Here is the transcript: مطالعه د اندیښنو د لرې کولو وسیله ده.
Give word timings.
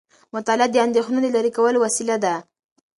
مطالعه 0.35 0.67
د 0.71 0.75
اندیښنو 0.85 1.19
د 1.23 1.27
لرې 1.35 1.51
کولو 1.57 1.77
وسیله 1.85 2.15
ده. 2.23 2.35